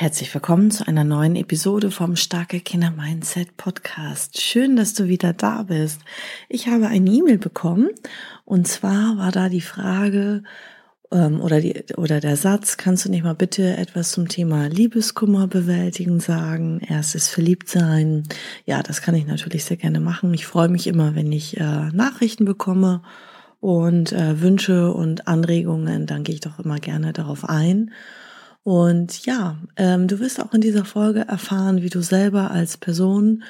Herzlich 0.00 0.32
willkommen 0.32 0.70
zu 0.70 0.86
einer 0.86 1.02
neuen 1.02 1.34
Episode 1.34 1.90
vom 1.90 2.14
Starke 2.14 2.60
Kinder 2.60 2.92
Mindset 2.92 3.56
Podcast. 3.56 4.40
Schön, 4.40 4.76
dass 4.76 4.94
du 4.94 5.08
wieder 5.08 5.32
da 5.32 5.64
bist. 5.64 6.02
Ich 6.48 6.68
habe 6.68 6.86
eine 6.86 7.10
E-Mail 7.10 7.38
bekommen 7.38 7.90
und 8.44 8.68
zwar 8.68 9.16
war 9.16 9.32
da 9.32 9.48
die 9.48 9.60
Frage 9.60 10.44
ähm, 11.10 11.40
oder 11.40 11.60
die 11.60 11.82
oder 11.96 12.20
der 12.20 12.36
Satz: 12.36 12.76
Kannst 12.76 13.06
du 13.06 13.10
nicht 13.10 13.24
mal 13.24 13.34
bitte 13.34 13.76
etwas 13.76 14.12
zum 14.12 14.28
Thema 14.28 14.68
Liebeskummer 14.68 15.48
bewältigen 15.48 16.20
sagen? 16.20 16.78
Erstes 16.78 17.28
Verliebtsein. 17.28 18.22
Ja, 18.66 18.84
das 18.84 19.02
kann 19.02 19.16
ich 19.16 19.26
natürlich 19.26 19.64
sehr 19.64 19.78
gerne 19.78 19.98
machen. 19.98 20.32
Ich 20.32 20.46
freue 20.46 20.68
mich 20.68 20.86
immer, 20.86 21.16
wenn 21.16 21.32
ich 21.32 21.56
äh, 21.56 21.88
Nachrichten 21.90 22.44
bekomme 22.44 23.02
und 23.58 24.12
äh, 24.12 24.40
Wünsche 24.40 24.92
und 24.92 25.26
Anregungen. 25.26 26.06
Dann 26.06 26.22
gehe 26.22 26.36
ich 26.36 26.40
doch 26.40 26.60
immer 26.60 26.78
gerne 26.78 27.12
darauf 27.12 27.48
ein. 27.48 27.90
Und 28.68 29.24
ja, 29.24 29.56
ähm, 29.78 30.08
du 30.08 30.20
wirst 30.20 30.42
auch 30.42 30.52
in 30.52 30.60
dieser 30.60 30.84
Folge 30.84 31.20
erfahren, 31.20 31.80
wie 31.80 31.88
du 31.88 32.02
selber 32.02 32.50
als 32.50 32.76
Person 32.76 33.42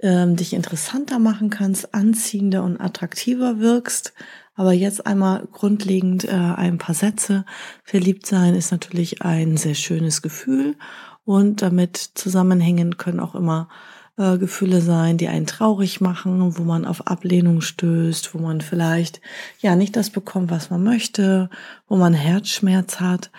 ähm, 0.00 0.36
dich 0.36 0.52
interessanter 0.52 1.18
machen 1.18 1.48
kannst, 1.48 1.94
anziehender 1.94 2.62
und 2.62 2.78
attraktiver 2.78 3.58
wirkst. 3.58 4.12
Aber 4.54 4.74
jetzt 4.74 5.06
einmal 5.06 5.48
grundlegend 5.50 6.24
äh, 6.24 6.32
ein 6.32 6.76
paar 6.76 6.94
Sätze. 6.94 7.46
Verliebt 7.84 8.26
sein 8.26 8.54
ist 8.54 8.70
natürlich 8.70 9.22
ein 9.22 9.56
sehr 9.56 9.72
schönes 9.72 10.20
Gefühl 10.20 10.76
und 11.24 11.62
damit 11.62 11.96
zusammenhängen 11.96 12.98
können 12.98 13.20
auch 13.20 13.34
immer 13.34 13.70
äh, 14.18 14.36
Gefühle 14.36 14.82
sein, 14.82 15.16
die 15.16 15.28
einen 15.28 15.46
traurig 15.46 16.02
machen, 16.02 16.58
wo 16.58 16.64
man 16.64 16.84
auf 16.84 17.06
Ablehnung 17.06 17.62
stößt, 17.62 18.34
wo 18.34 18.38
man 18.40 18.60
vielleicht 18.60 19.22
ja 19.58 19.74
nicht 19.74 19.96
das 19.96 20.10
bekommt, 20.10 20.50
was 20.50 20.68
man 20.68 20.84
möchte, 20.84 21.48
wo 21.88 21.96
man 21.96 22.12
Herzschmerz 22.12 23.00
hat. 23.00 23.30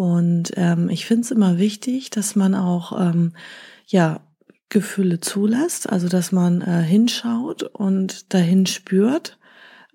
Und 0.00 0.52
ähm, 0.56 0.88
ich 0.88 1.04
finde 1.04 1.24
es 1.24 1.30
immer 1.30 1.58
wichtig, 1.58 2.08
dass 2.08 2.34
man 2.34 2.54
auch 2.54 2.98
ähm, 2.98 3.34
ja 3.86 4.20
Gefühle 4.70 5.20
zulässt, 5.20 5.90
also 5.90 6.08
dass 6.08 6.32
man 6.32 6.62
äh, 6.62 6.80
hinschaut 6.80 7.64
und 7.64 8.32
dahin 8.32 8.64
spürt, 8.64 9.38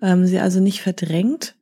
ähm, 0.00 0.24
sie 0.24 0.38
also 0.38 0.60
nicht 0.60 0.80
verdrängt 0.80 1.56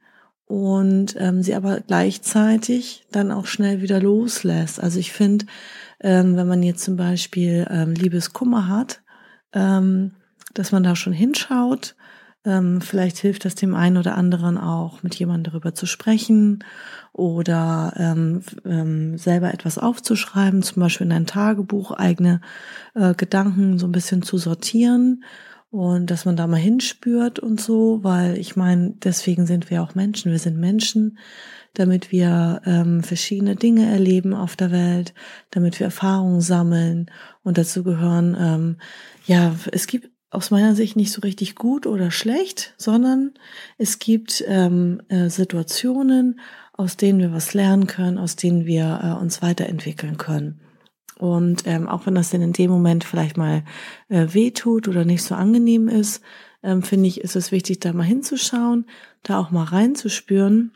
und 0.44 1.16
ähm, 1.18 1.42
sie 1.42 1.54
aber 1.54 1.80
gleichzeitig 1.80 3.06
dann 3.10 3.32
auch 3.32 3.46
schnell 3.46 3.80
wieder 3.80 3.98
loslässt. 3.98 4.78
Also 4.78 4.98
ich 4.98 5.10
finde, 5.10 5.46
ähm, 6.00 6.36
wenn 6.36 6.46
man 6.46 6.62
jetzt 6.62 6.84
zum 6.84 6.96
Beispiel 6.96 7.66
ähm, 7.70 7.94
Liebeskummer 7.94 8.68
hat, 8.68 9.00
ähm, 9.54 10.16
dass 10.52 10.70
man 10.70 10.82
da 10.82 10.96
schon 10.96 11.14
hinschaut. 11.14 11.96
Ähm, 12.44 12.80
vielleicht 12.80 13.18
hilft 13.18 13.44
das 13.44 13.54
dem 13.54 13.74
einen 13.74 13.96
oder 13.96 14.16
anderen 14.16 14.58
auch, 14.58 15.02
mit 15.02 15.14
jemandem 15.14 15.52
darüber 15.52 15.74
zu 15.74 15.86
sprechen 15.86 16.62
oder 17.12 17.94
ähm, 17.96 18.42
ähm, 18.66 19.16
selber 19.16 19.54
etwas 19.54 19.78
aufzuschreiben, 19.78 20.62
zum 20.62 20.80
Beispiel 20.80 21.06
in 21.06 21.12
ein 21.12 21.26
Tagebuch 21.26 21.92
eigene 21.92 22.40
äh, 22.94 23.14
Gedanken 23.14 23.78
so 23.78 23.86
ein 23.86 23.92
bisschen 23.92 24.22
zu 24.22 24.36
sortieren 24.36 25.24
und 25.74 26.10
dass 26.10 26.24
man 26.24 26.36
da 26.36 26.46
mal 26.46 26.56
hinspürt 26.56 27.40
und 27.40 27.60
so, 27.60 27.98
weil 28.02 28.38
ich 28.38 28.54
meine, 28.54 28.94
deswegen 29.02 29.44
sind 29.44 29.70
wir 29.70 29.82
auch 29.82 29.96
Menschen. 29.96 30.30
Wir 30.30 30.38
sind 30.38 30.56
Menschen, 30.56 31.18
damit 31.72 32.12
wir 32.12 32.62
ähm, 32.64 33.02
verschiedene 33.02 33.56
Dinge 33.56 33.90
erleben 33.90 34.34
auf 34.34 34.54
der 34.54 34.70
Welt, 34.70 35.14
damit 35.50 35.80
wir 35.80 35.86
Erfahrungen 35.86 36.40
sammeln 36.40 37.10
und 37.42 37.58
dazu 37.58 37.82
gehören, 37.82 38.36
ähm, 38.38 38.76
ja, 39.26 39.52
es 39.72 39.88
gibt 39.88 40.13
aus 40.34 40.50
meiner 40.50 40.74
Sicht 40.74 40.96
nicht 40.96 41.12
so 41.12 41.20
richtig 41.20 41.54
gut 41.54 41.86
oder 41.86 42.10
schlecht, 42.10 42.74
sondern 42.76 43.32
es 43.78 43.98
gibt 43.98 44.44
ähm, 44.46 45.00
äh, 45.08 45.28
Situationen, 45.28 46.40
aus 46.72 46.96
denen 46.96 47.20
wir 47.20 47.32
was 47.32 47.54
lernen 47.54 47.86
können, 47.86 48.18
aus 48.18 48.36
denen 48.36 48.66
wir 48.66 49.00
äh, 49.02 49.22
uns 49.22 49.42
weiterentwickeln 49.42 50.16
können. 50.16 50.60
Und 51.18 51.62
ähm, 51.66 51.88
auch 51.88 52.06
wenn 52.06 52.16
das 52.16 52.30
denn 52.30 52.42
in 52.42 52.52
dem 52.52 52.70
Moment 52.70 53.04
vielleicht 53.04 53.36
mal 53.36 53.62
äh, 54.08 54.26
weh 54.30 54.50
tut 54.50 54.88
oder 54.88 55.04
nicht 55.04 55.22
so 55.22 55.34
angenehm 55.34 55.88
ist, 55.88 56.22
ähm, 56.62 56.82
finde 56.82 57.08
ich, 57.08 57.20
ist 57.20 57.36
es 57.36 57.52
wichtig, 57.52 57.80
da 57.80 57.92
mal 57.92 58.02
hinzuschauen, 58.02 58.86
da 59.22 59.38
auch 59.38 59.50
mal 59.50 59.64
reinzuspüren 59.64 60.72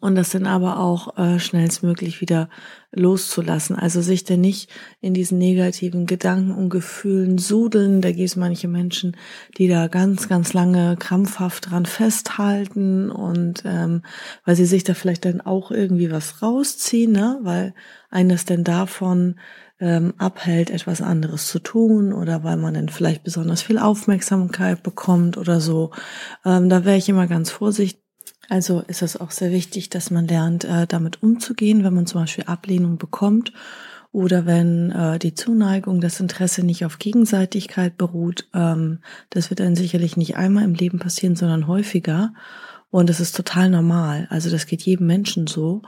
und 0.00 0.14
das 0.14 0.30
dann 0.30 0.46
aber 0.46 0.78
auch 0.78 1.18
äh, 1.18 1.40
schnellstmöglich 1.40 2.20
wieder 2.20 2.48
loszulassen. 2.92 3.76
Also 3.76 4.02
sich 4.02 4.24
denn 4.24 4.40
nicht 4.40 4.70
in 5.00 5.14
diesen 5.14 5.38
negativen 5.38 6.06
Gedanken 6.06 6.52
und 6.52 6.70
Gefühlen 6.70 7.38
sudeln. 7.38 8.00
Da 8.00 8.10
gibt 8.12 8.28
es 8.28 8.36
manche 8.36 8.68
Menschen, 8.68 9.16
die 9.58 9.68
da 9.68 9.88
ganz, 9.88 10.28
ganz 10.28 10.52
lange 10.52 10.96
krampfhaft 10.96 11.70
dran 11.70 11.86
festhalten 11.86 13.10
und 13.10 13.62
ähm, 13.64 14.02
weil 14.44 14.54
sie 14.54 14.64
sich 14.64 14.84
da 14.84 14.94
vielleicht 14.94 15.24
dann 15.24 15.40
auch 15.40 15.70
irgendwie 15.72 16.10
was 16.10 16.40
rausziehen, 16.40 17.12
ne? 17.12 17.38
weil 17.42 17.74
eines 18.10 18.44
denn 18.44 18.62
davon 18.62 19.40
ähm, 19.80 20.14
abhält, 20.18 20.70
etwas 20.70 21.00
anderes 21.00 21.48
zu 21.48 21.58
tun 21.58 22.12
oder 22.12 22.44
weil 22.44 22.58
man 22.58 22.74
dann 22.74 22.90
vielleicht 22.90 23.24
besonders 23.24 23.62
viel 23.62 23.78
Aufmerksamkeit 23.78 24.82
bekommt 24.82 25.36
oder 25.36 25.60
so. 25.60 25.90
Ähm, 26.44 26.68
da 26.68 26.84
wäre 26.84 26.98
ich 26.98 27.08
immer 27.08 27.26
ganz 27.26 27.50
vorsichtig 27.50 28.00
also 28.50 28.80
ist 28.80 29.00
es 29.00 29.16
auch 29.16 29.30
sehr 29.30 29.52
wichtig, 29.52 29.90
dass 29.90 30.10
man 30.10 30.26
lernt, 30.26 30.64
äh, 30.64 30.86
damit 30.86 31.22
umzugehen, 31.22 31.84
wenn 31.84 31.94
man 31.94 32.06
zum 32.06 32.20
Beispiel 32.20 32.44
Ablehnung 32.44 32.98
bekommt 32.98 33.52
oder 34.12 34.44
wenn 34.44 34.90
äh, 34.90 35.20
die 35.20 35.34
Zuneigung, 35.34 36.00
das 36.00 36.18
Interesse 36.18 36.64
nicht 36.64 36.84
auf 36.84 36.98
Gegenseitigkeit 36.98 37.96
beruht. 37.96 38.48
Ähm, 38.52 38.98
das 39.30 39.50
wird 39.50 39.60
dann 39.60 39.76
sicherlich 39.76 40.16
nicht 40.16 40.36
einmal 40.36 40.64
im 40.64 40.74
Leben 40.74 40.98
passieren, 40.98 41.36
sondern 41.36 41.68
häufiger. 41.68 42.34
Und 42.90 43.08
das 43.08 43.20
ist 43.20 43.36
total 43.36 43.70
normal. 43.70 44.26
Also 44.30 44.50
das 44.50 44.66
geht 44.66 44.82
jedem 44.82 45.06
Menschen 45.06 45.46
so. 45.46 45.82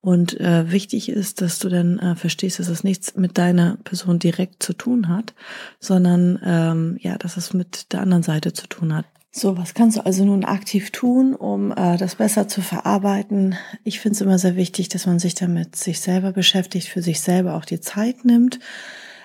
Und 0.00 0.40
äh, 0.40 0.72
wichtig 0.72 1.08
ist, 1.10 1.40
dass 1.40 1.60
du 1.60 1.68
dann 1.68 2.00
äh, 2.00 2.16
verstehst, 2.16 2.58
dass 2.58 2.66
das 2.66 2.82
nichts 2.82 3.14
mit 3.14 3.38
deiner 3.38 3.76
Person 3.84 4.18
direkt 4.18 4.60
zu 4.62 4.72
tun 4.72 5.08
hat, 5.08 5.34
sondern 5.78 6.40
ähm, 6.44 6.98
ja, 7.00 7.16
dass 7.16 7.36
es 7.36 7.54
mit 7.54 7.92
der 7.92 8.00
anderen 8.00 8.24
Seite 8.24 8.52
zu 8.52 8.66
tun 8.66 8.92
hat. 8.92 9.06
So, 9.38 9.56
was 9.56 9.72
kannst 9.72 9.96
du 9.96 10.04
also 10.04 10.24
nun 10.24 10.44
aktiv 10.44 10.90
tun, 10.90 11.32
um 11.36 11.70
äh, 11.70 11.96
das 11.96 12.16
besser 12.16 12.48
zu 12.48 12.60
verarbeiten? 12.60 13.54
Ich 13.84 14.00
finde 14.00 14.16
es 14.16 14.20
immer 14.20 14.36
sehr 14.36 14.56
wichtig, 14.56 14.88
dass 14.88 15.06
man 15.06 15.20
sich 15.20 15.36
damit 15.36 15.76
sich 15.76 16.00
selber 16.00 16.32
beschäftigt, 16.32 16.88
für 16.88 17.02
sich 17.02 17.20
selber 17.20 17.54
auch 17.54 17.64
die 17.64 17.80
Zeit 17.80 18.24
nimmt. 18.24 18.58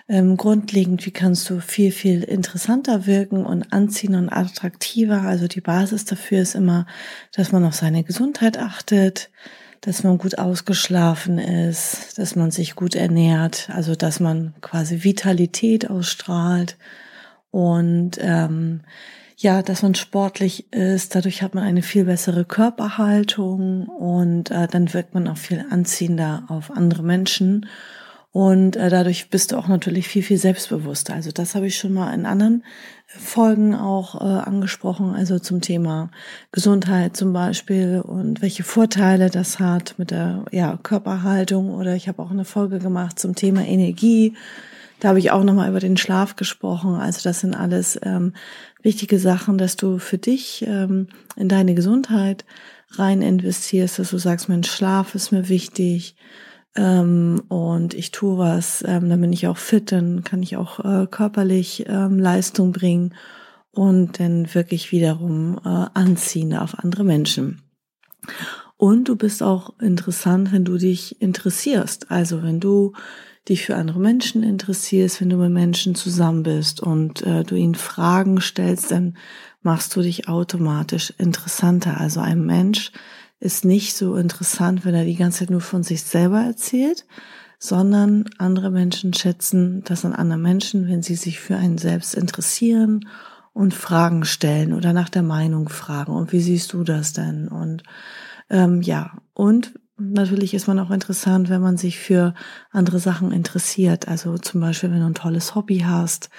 Ähm, 0.07 0.37
grundlegend, 0.37 1.03
wie 1.07 1.11
kannst 1.11 1.49
du 1.49 1.59
viel, 1.61 1.91
viel 1.91 2.21
interessanter 2.21 3.07
wirken 3.07 3.43
und 3.43 3.73
anziehen 3.73 4.13
und 4.13 4.29
attraktiver? 4.29 5.23
Also 5.23 5.47
die 5.47 5.61
Basis 5.61 6.05
dafür 6.05 6.43
ist 6.43 6.53
immer, 6.53 6.85
dass 7.35 7.51
man 7.51 7.65
auf 7.65 7.73
seine 7.73 8.03
Gesundheit 8.03 8.59
achtet, 8.59 9.31
dass 9.81 10.03
man 10.03 10.19
gut 10.19 10.37
ausgeschlafen 10.37 11.39
ist, 11.39 12.19
dass 12.19 12.35
man 12.35 12.51
sich 12.51 12.75
gut 12.75 12.93
ernährt, 12.93 13.71
also 13.73 13.95
dass 13.95 14.19
man 14.19 14.53
quasi 14.61 15.03
Vitalität 15.03 15.89
ausstrahlt 15.89 16.77
und 17.49 18.19
ähm, 18.21 18.81
ja, 19.43 19.61
dass 19.61 19.83
man 19.83 19.93
sportlich 19.93 20.71
ist. 20.71 21.15
Dadurch 21.15 21.43
hat 21.43 21.53
man 21.53 21.65
eine 21.65 21.81
viel 21.81 22.05
bessere 22.05 22.45
Körperhaltung 22.45 23.87
und 23.87 24.51
äh, 24.51 24.67
dann 24.67 24.93
wirkt 24.93 25.13
man 25.13 25.27
auch 25.27 25.35
viel 25.35 25.65
anziehender 25.69 26.45
auf 26.47 26.71
andere 26.71 27.03
Menschen. 27.03 27.65
Und 28.31 28.77
äh, 28.77 28.89
dadurch 28.89 29.29
bist 29.29 29.51
du 29.51 29.57
auch 29.57 29.67
natürlich 29.67 30.07
viel, 30.07 30.23
viel 30.23 30.37
selbstbewusster. 30.37 31.13
Also 31.13 31.31
das 31.31 31.55
habe 31.55 31.67
ich 31.67 31.77
schon 31.77 31.91
mal 31.91 32.13
in 32.13 32.25
anderen 32.25 32.63
Folgen 33.05 33.75
auch 33.75 34.15
äh, 34.21 34.23
angesprochen, 34.23 35.13
also 35.13 35.37
zum 35.39 35.59
Thema 35.59 36.09
Gesundheit 36.53 37.17
zum 37.17 37.33
Beispiel 37.33 37.99
und 37.99 38.41
welche 38.41 38.63
Vorteile 38.63 39.29
das 39.29 39.59
hat 39.59 39.95
mit 39.97 40.11
der 40.11 40.45
ja, 40.51 40.79
Körperhaltung. 40.81 41.73
Oder 41.73 41.95
ich 41.95 42.07
habe 42.07 42.23
auch 42.23 42.31
eine 42.31 42.45
Folge 42.45 42.79
gemacht 42.79 43.19
zum 43.19 43.35
Thema 43.35 43.65
Energie. 43.65 44.35
Da 45.03 45.09
habe 45.09 45.19
ich 45.19 45.31
auch 45.31 45.43
nochmal 45.43 45.67
über 45.67 45.81
den 45.81 45.97
Schlaf 45.97 46.37
gesprochen. 46.37 46.95
Also 46.95 47.19
das 47.23 47.41
sind 47.41 47.55
alles 47.55 47.99
ähm, 48.03 48.31
wichtige 48.83 49.19
Sachen, 49.19 49.57
dass 49.57 49.75
du 49.75 49.97
für 49.97 50.17
dich 50.17 50.63
ähm, 50.65 51.07
in 51.35 51.49
deine 51.49 51.75
Gesundheit 51.75 52.45
rein 52.91 53.21
investierst, 53.21 53.99
dass 53.99 54.11
du 54.11 54.17
sagst, 54.17 54.47
mein 54.47 54.63
Schlaf 54.63 55.13
ist 55.13 55.33
mir 55.33 55.49
wichtig 55.49 56.15
ähm, 56.77 57.43
und 57.49 57.95
ich 57.95 58.11
tue 58.11 58.37
was, 58.37 58.81
ähm, 58.87 59.09
dann 59.09 59.19
bin 59.19 59.33
ich 59.33 59.45
auch 59.47 59.57
fit, 59.57 59.91
dann 59.91 60.23
kann 60.23 60.41
ich 60.41 60.55
auch 60.55 60.79
äh, 60.79 61.05
körperlich 61.07 61.83
ähm, 61.89 62.17
Leistung 62.17 62.71
bringen 62.71 63.13
und 63.71 64.21
dann 64.21 64.55
wirklich 64.55 64.93
wiederum 64.93 65.59
äh, 65.65 65.67
anziehen 65.67 66.55
auf 66.55 66.79
andere 66.79 67.03
Menschen. 67.03 67.61
Und 68.77 69.09
du 69.09 69.17
bist 69.17 69.43
auch 69.43 69.77
interessant, 69.81 70.53
wenn 70.53 70.63
du 70.63 70.77
dich 70.77 71.21
interessierst. 71.21 72.09
Also 72.09 72.41
wenn 72.41 72.61
du 72.61 72.93
dich 73.49 73.65
für 73.65 73.75
andere 73.75 73.99
Menschen 73.99 74.43
interessierst, 74.43 75.19
wenn 75.19 75.29
du 75.29 75.37
mit 75.37 75.51
Menschen 75.51 75.95
zusammen 75.95 76.43
bist 76.43 76.81
und 76.81 77.21
äh, 77.23 77.43
du 77.43 77.55
ihnen 77.55 77.75
Fragen 77.75 78.39
stellst, 78.39 78.91
dann 78.91 79.17
machst 79.61 79.95
du 79.95 80.01
dich 80.01 80.27
automatisch 80.29 81.13
interessanter. 81.17 81.99
Also 81.99 82.19
ein 82.19 82.45
Mensch 82.45 82.91
ist 83.39 83.65
nicht 83.65 83.95
so 83.95 84.15
interessant, 84.15 84.85
wenn 84.85 84.95
er 84.95 85.05
die 85.05 85.15
ganze 85.15 85.39
Zeit 85.39 85.49
nur 85.49 85.61
von 85.61 85.83
sich 85.83 86.03
selber 86.03 86.39
erzählt, 86.39 87.05
sondern 87.59 88.25
andere 88.37 88.71
Menschen 88.71 89.13
schätzen 89.13 89.83
das 89.85 90.05
an 90.05 90.13
anderen 90.13 90.41
Menschen, 90.41 90.87
wenn 90.87 91.01
sie 91.01 91.15
sich 91.15 91.39
für 91.39 91.57
einen 91.57 91.77
selbst 91.77 92.15
interessieren 92.15 93.07
und 93.53 93.73
Fragen 93.73 94.25
stellen 94.25 94.73
oder 94.73 94.93
nach 94.93 95.09
der 95.09 95.23
Meinung 95.23 95.69
fragen. 95.69 96.13
Und 96.13 96.31
wie 96.31 96.41
siehst 96.41 96.73
du 96.73 96.83
das 96.83 97.13
denn? 97.13 97.47
Und 97.47 97.83
ähm, 98.49 98.81
ja, 98.81 99.17
und 99.33 99.73
natürlich 99.97 100.53
ist 100.53 100.67
man 100.67 100.79
auch 100.79 100.91
interessant, 100.91 101.49
wenn 101.49 101.61
man 101.61 101.77
sich 101.77 101.99
für 101.99 102.33
andere 102.71 102.99
Sachen 102.99 103.31
interessiert. 103.31 104.07
Also 104.07 104.37
zum 104.37 104.61
Beispiel, 104.61 104.91
wenn 104.91 105.01
du 105.01 105.05
ein 105.05 105.13
tolles 105.13 105.55
Hobby 105.55 105.79
hast, 105.79 106.29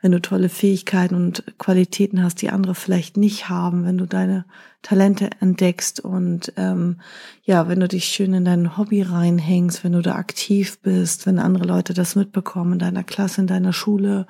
wenn 0.00 0.12
du 0.12 0.20
tolle 0.20 0.48
Fähigkeiten 0.48 1.14
und 1.14 1.44
Qualitäten 1.58 2.22
hast, 2.22 2.40
die 2.40 2.50
andere 2.50 2.74
vielleicht 2.74 3.16
nicht 3.16 3.48
haben, 3.48 3.84
wenn 3.84 3.98
du 3.98 4.06
deine 4.06 4.44
Talente 4.82 5.30
entdeckst 5.40 6.00
und 6.00 6.52
ähm, 6.56 7.00
ja, 7.42 7.68
wenn 7.68 7.80
du 7.80 7.88
dich 7.88 8.04
schön 8.06 8.32
in 8.32 8.44
dein 8.44 8.76
Hobby 8.78 9.02
reinhängst, 9.02 9.84
wenn 9.84 9.92
du 9.92 10.02
da 10.02 10.14
aktiv 10.14 10.78
bist, 10.80 11.26
wenn 11.26 11.38
andere 11.38 11.64
Leute 11.64 11.94
das 11.94 12.16
mitbekommen 12.16 12.74
in 12.74 12.78
deiner 12.78 13.04
Klasse, 13.04 13.42
in 13.42 13.46
deiner 13.46 13.72
Schule 13.72 14.26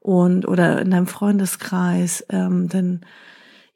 und 0.00 0.48
oder 0.48 0.80
in 0.80 0.90
deinem 0.90 1.06
Freundeskreis, 1.06 2.24
ähm, 2.30 2.68
dann 2.68 3.02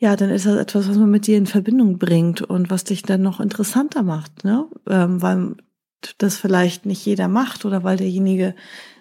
ja, 0.01 0.17
dann 0.17 0.31
ist 0.31 0.47
das 0.47 0.57
etwas, 0.57 0.89
was 0.89 0.97
man 0.97 1.11
mit 1.11 1.27
dir 1.27 1.37
in 1.37 1.47
Verbindung 1.47 1.99
bringt 1.99 2.41
und 2.41 2.71
was 2.71 2.85
dich 2.85 3.03
dann 3.03 3.21
noch 3.21 3.39
interessanter 3.39 4.03
macht, 4.03 4.45
ne? 4.45 4.67
Ähm, 4.89 5.21
weil 5.21 5.57
das 6.17 6.39
vielleicht 6.39 6.87
nicht 6.87 7.05
jeder 7.05 7.29
macht 7.29 7.67
oder 7.67 7.85
weil 7.85 7.99
derjenige 7.99 8.55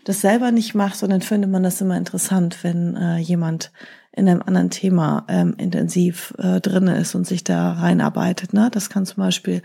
das 0.03 0.19
selber 0.19 0.51
nicht 0.51 0.75
macht, 0.75 0.97
sondern 0.97 1.21
findet 1.21 1.49
man 1.49 1.63
das 1.63 1.79
immer 1.79 1.95
interessant, 1.95 2.65
wenn 2.65 2.97
äh, 2.97 3.17
jemand 3.17 3.71
in 4.11 4.27
einem 4.27 4.41
anderen 4.41 4.69
Thema 4.69 5.25
ähm, 5.29 5.53
intensiv 5.57 6.33
äh, 6.37 6.59
drin 6.59 6.87
ist 6.87 7.15
und 7.15 7.25
sich 7.25 7.45
da 7.45 7.71
reinarbeitet. 7.71 8.51
Ne? 8.51 8.69
Das 8.69 8.89
kann 8.89 9.05
zum 9.05 9.23
Beispiel 9.23 9.61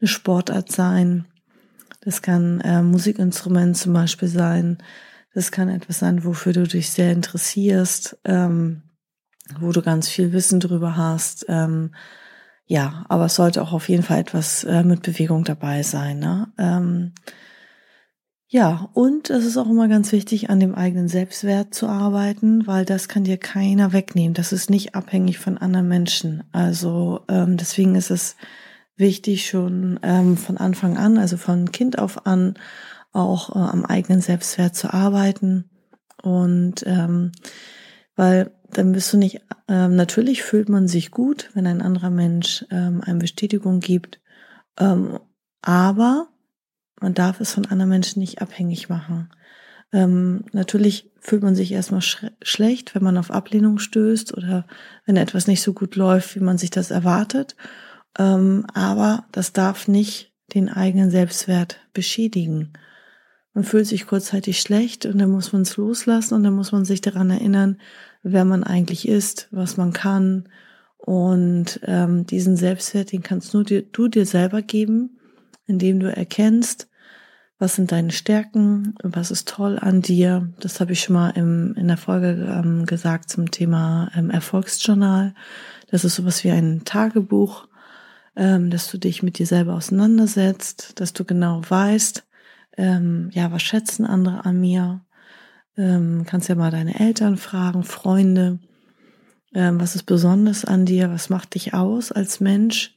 eine 0.00 0.06
Sportart 0.06 0.70
sein, 0.70 1.24
das 2.02 2.22
kann 2.22 2.60
äh, 2.60 2.82
Musikinstrument 2.82 3.76
zum 3.76 3.92
Beispiel 3.92 4.28
sein, 4.28 4.78
das 5.34 5.50
kann 5.50 5.68
etwas 5.68 5.98
sein, 5.98 6.24
wofür 6.24 6.52
du 6.52 6.62
dich 6.62 6.90
sehr 6.90 7.10
interessierst. 7.10 8.18
Ähm, 8.24 8.82
wo 9.60 9.72
du 9.72 9.82
ganz 9.82 10.08
viel 10.08 10.32
Wissen 10.32 10.60
drüber 10.60 10.96
hast. 10.96 11.46
Ähm, 11.48 11.92
ja, 12.66 13.04
aber 13.08 13.26
es 13.26 13.36
sollte 13.36 13.62
auch 13.62 13.72
auf 13.72 13.88
jeden 13.88 14.02
Fall 14.02 14.18
etwas 14.18 14.64
äh, 14.64 14.82
mit 14.82 15.02
Bewegung 15.02 15.44
dabei 15.44 15.82
sein. 15.82 16.18
Ne? 16.18 16.48
Ähm, 16.58 17.12
ja, 18.48 18.90
und 18.92 19.30
es 19.30 19.44
ist 19.44 19.56
auch 19.56 19.68
immer 19.68 19.88
ganz 19.88 20.12
wichtig, 20.12 20.50
an 20.50 20.60
dem 20.60 20.74
eigenen 20.74 21.08
Selbstwert 21.08 21.74
zu 21.74 21.88
arbeiten, 21.88 22.66
weil 22.66 22.84
das 22.84 23.08
kann 23.08 23.24
dir 23.24 23.38
keiner 23.38 23.92
wegnehmen. 23.92 24.34
Das 24.34 24.52
ist 24.52 24.70
nicht 24.70 24.94
abhängig 24.94 25.38
von 25.38 25.58
anderen 25.58 25.88
Menschen. 25.88 26.44
Also 26.52 27.20
ähm, 27.28 27.56
deswegen 27.56 27.96
ist 27.96 28.10
es 28.10 28.36
wichtig, 28.96 29.46
schon 29.46 30.00
ähm, 30.02 30.36
von 30.36 30.58
Anfang 30.58 30.96
an, 30.96 31.18
also 31.18 31.36
von 31.36 31.70
Kind 31.72 31.98
auf 31.98 32.26
an, 32.26 32.54
auch 33.12 33.54
äh, 33.54 33.58
am 33.58 33.84
eigenen 33.84 34.20
Selbstwert 34.20 34.74
zu 34.74 34.92
arbeiten. 34.92 35.70
Und 36.22 36.84
ähm, 36.86 37.32
weil 38.16 38.52
dann 38.70 38.92
bist 38.92 39.12
du 39.12 39.16
nicht, 39.16 39.40
ähm, 39.68 39.96
natürlich 39.96 40.42
fühlt 40.42 40.68
man 40.68 40.88
sich 40.88 41.10
gut, 41.10 41.50
wenn 41.54 41.66
ein 41.66 41.82
anderer 41.82 42.10
Mensch 42.10 42.64
ähm, 42.70 43.00
eine 43.04 43.18
Bestätigung 43.18 43.80
gibt, 43.80 44.20
ähm, 44.78 45.18
aber 45.62 46.28
man 47.00 47.14
darf 47.14 47.40
es 47.40 47.52
von 47.52 47.66
anderen 47.66 47.90
Menschen 47.90 48.20
nicht 48.20 48.40
abhängig 48.40 48.88
machen. 48.88 49.30
Ähm, 49.92 50.44
natürlich 50.52 51.10
fühlt 51.20 51.42
man 51.42 51.54
sich 51.54 51.72
erstmal 51.72 52.02
sch 52.02 52.26
schlecht, 52.42 52.94
wenn 52.94 53.02
man 53.02 53.18
auf 53.18 53.30
Ablehnung 53.30 53.78
stößt 53.78 54.36
oder 54.36 54.66
wenn 55.04 55.16
etwas 55.16 55.46
nicht 55.46 55.62
so 55.62 55.72
gut 55.72 55.96
läuft, 55.96 56.34
wie 56.34 56.40
man 56.40 56.58
sich 56.58 56.70
das 56.70 56.90
erwartet. 56.90 57.56
Ähm, 58.18 58.66
aber 58.74 59.26
das 59.32 59.52
darf 59.52 59.88
nicht 59.88 60.32
den 60.54 60.68
eigenen 60.68 61.10
Selbstwert 61.10 61.80
beschädigen. 61.92 62.72
Man 63.52 63.64
fühlt 63.64 63.86
sich 63.86 64.06
kurzzeitig 64.06 64.60
schlecht 64.60 65.06
und 65.06 65.18
dann 65.18 65.30
muss 65.30 65.52
man 65.52 65.62
es 65.62 65.76
loslassen 65.76 66.34
und 66.34 66.42
dann 66.42 66.54
muss 66.54 66.72
man 66.72 66.84
sich 66.84 67.00
daran 67.00 67.30
erinnern, 67.30 67.78
wer 68.32 68.44
man 68.44 68.64
eigentlich 68.64 69.06
ist, 69.06 69.48
was 69.50 69.76
man 69.76 69.92
kann. 69.92 70.48
Und 70.98 71.80
ähm, 71.84 72.26
diesen 72.26 72.56
Selbstwert, 72.56 73.12
den 73.12 73.22
kannst 73.22 73.54
nur 73.54 73.62
dir, 73.62 73.82
du 73.82 74.08
dir 74.08 74.26
selber 74.26 74.62
geben, 74.62 75.18
indem 75.66 76.00
du 76.00 76.14
erkennst, 76.14 76.88
was 77.58 77.76
sind 77.76 77.92
deine 77.92 78.10
Stärken, 78.10 78.94
was 79.02 79.30
ist 79.30 79.48
toll 79.48 79.78
an 79.78 80.02
dir. 80.02 80.52
Das 80.60 80.80
habe 80.80 80.92
ich 80.92 81.00
schon 81.00 81.14
mal 81.14 81.30
im, 81.30 81.74
in 81.74 81.88
der 81.88 81.96
Folge 81.96 82.46
ähm, 82.50 82.84
gesagt 82.84 83.30
zum 83.30 83.50
Thema 83.50 84.10
ähm, 84.14 84.30
Erfolgsjournal. 84.30 85.34
Das 85.90 86.04
ist 86.04 86.16
sowas 86.16 86.42
wie 86.44 86.50
ein 86.50 86.82
Tagebuch, 86.84 87.68
ähm, 88.34 88.70
dass 88.70 88.90
du 88.90 88.98
dich 88.98 89.22
mit 89.22 89.38
dir 89.38 89.46
selber 89.46 89.74
auseinandersetzt, 89.74 91.00
dass 91.00 91.12
du 91.12 91.24
genau 91.24 91.62
weißt, 91.66 92.26
ähm, 92.76 93.30
ja, 93.32 93.52
was 93.52 93.62
schätzen 93.62 94.04
andere 94.04 94.44
an 94.44 94.60
mir? 94.60 95.05
Ähm, 95.76 96.24
kannst 96.26 96.48
ja 96.48 96.54
mal 96.54 96.70
deine 96.70 96.98
Eltern 96.98 97.36
fragen, 97.36 97.84
Freunde. 97.84 98.58
Ähm, 99.54 99.80
was 99.80 99.94
ist 99.94 100.04
besonders 100.04 100.64
an 100.64 100.86
dir? 100.86 101.10
Was 101.10 101.28
macht 101.28 101.54
dich 101.54 101.74
aus 101.74 102.12
als 102.12 102.40
Mensch? 102.40 102.94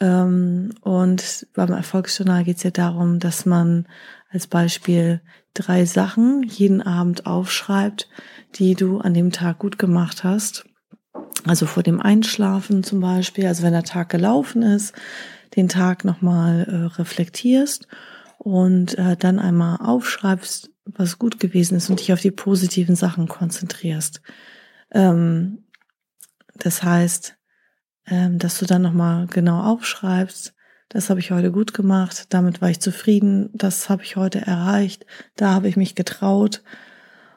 Ähm, 0.00 0.74
und 0.80 1.46
beim 1.54 1.72
Erfolgsjournal 1.72 2.44
geht 2.44 2.58
es 2.58 2.62
ja 2.62 2.70
darum, 2.70 3.20
dass 3.20 3.46
man 3.46 3.86
als 4.30 4.46
Beispiel 4.46 5.20
drei 5.54 5.84
Sachen 5.84 6.42
jeden 6.42 6.82
Abend 6.82 7.26
aufschreibt, 7.26 8.08
die 8.56 8.74
du 8.74 8.98
an 8.98 9.14
dem 9.14 9.30
Tag 9.30 9.60
gut 9.60 9.78
gemacht 9.78 10.24
hast. 10.24 10.66
Also 11.46 11.66
vor 11.66 11.82
dem 11.82 12.00
Einschlafen 12.00 12.82
zum 12.82 13.00
Beispiel, 13.00 13.46
also 13.46 13.62
wenn 13.62 13.72
der 13.72 13.84
Tag 13.84 14.08
gelaufen 14.08 14.62
ist, 14.62 14.94
den 15.56 15.68
Tag 15.68 16.04
nochmal 16.04 16.66
äh, 16.68 16.96
reflektierst 16.96 17.86
und 18.38 18.98
äh, 18.98 19.16
dann 19.16 19.38
einmal 19.38 19.78
aufschreibst, 19.80 20.70
was 20.84 21.18
gut 21.18 21.40
gewesen 21.40 21.76
ist 21.76 21.90
und 21.90 22.00
dich 22.00 22.12
auf 22.12 22.20
die 22.20 22.30
positiven 22.30 22.96
Sachen 22.96 23.28
konzentrierst. 23.28 24.20
Ähm, 24.92 25.64
das 26.54 26.82
heißt, 26.82 27.36
ähm, 28.06 28.38
dass 28.38 28.58
du 28.58 28.66
dann 28.66 28.82
nochmal 28.82 29.26
genau 29.26 29.62
aufschreibst, 29.62 30.54
das 30.88 31.10
habe 31.10 31.20
ich 31.20 31.30
heute 31.30 31.50
gut 31.50 31.74
gemacht, 31.74 32.26
damit 32.28 32.60
war 32.60 32.70
ich 32.70 32.80
zufrieden, 32.80 33.50
das 33.54 33.88
habe 33.88 34.02
ich 34.04 34.16
heute 34.16 34.40
erreicht, 34.42 35.06
da 35.34 35.50
habe 35.50 35.68
ich 35.68 35.76
mich 35.76 35.94
getraut, 35.94 36.62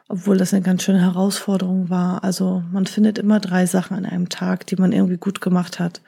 obwohl 0.09 0.37
das 0.37 0.53
eine 0.53 0.61
ganz 0.61 0.83
schöne 0.83 1.01
Herausforderung 1.01 1.89
war. 1.89 2.23
Also 2.23 2.63
man 2.71 2.85
findet 2.85 3.17
immer 3.17 3.39
drei 3.39 3.65
Sachen 3.65 3.97
an 3.97 4.05
einem 4.05 4.29
Tag, 4.29 4.67
die 4.67 4.75
man 4.75 4.91
irgendwie 4.91 5.17
gut 5.17 5.41
gemacht 5.41 5.79
hat. 5.79 6.01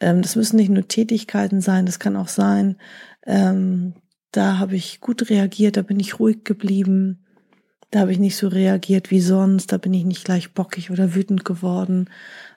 Ähm, 0.00 0.22
das 0.22 0.34
müssen 0.36 0.56
nicht 0.56 0.70
nur 0.70 0.88
Tätigkeiten 0.88 1.60
sein, 1.60 1.86
das 1.86 1.98
kann 1.98 2.16
auch 2.16 2.28
sein, 2.28 2.76
ähm, 3.26 3.94
da 4.32 4.58
habe 4.58 4.76
ich 4.76 5.00
gut 5.00 5.30
reagiert, 5.30 5.76
da 5.76 5.82
bin 5.82 5.98
ich 5.98 6.18
ruhig 6.18 6.44
geblieben. 6.44 7.18
Da 7.90 8.00
habe 8.00 8.12
ich 8.12 8.20
nicht 8.20 8.36
so 8.36 8.46
reagiert 8.46 9.10
wie 9.10 9.20
sonst, 9.20 9.72
da 9.72 9.76
bin 9.76 9.92
ich 9.92 10.04
nicht 10.04 10.24
gleich 10.24 10.52
bockig 10.52 10.92
oder 10.92 11.16
wütend 11.16 11.44
geworden. 11.44 12.08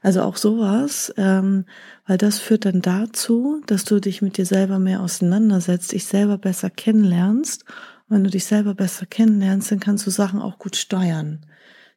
Also 0.02 0.22
auch 0.22 0.38
sowas, 0.38 1.12
ähm, 1.18 1.66
weil 2.06 2.20
das 2.20 2.38
führt 2.38 2.66
dann 2.66 2.84
dazu, 2.84 3.62
dass 3.66 3.84
du 3.84 4.00
dich 4.00 4.22
mit 4.22 4.38
dir 4.38 4.46
selber 4.46 4.78
mehr 4.78 5.02
auseinandersetzt, 5.02 5.92
dich 5.92 6.06
selber 6.06 6.38
besser 6.38 6.70
kennenlernst. 6.70 7.64
Und 8.08 8.18
wenn 8.18 8.24
du 8.24 8.30
dich 8.30 8.46
selber 8.46 8.76
besser 8.76 9.08
kennenlernst, 9.08 9.72
dann 9.72 9.80
kannst 9.80 10.06
du 10.06 10.12
Sachen 10.12 10.40
auch 10.40 10.60
gut 10.60 10.76
steuern. 10.76 11.44